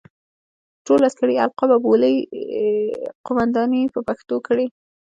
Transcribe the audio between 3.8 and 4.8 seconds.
یې په پښتو کړې.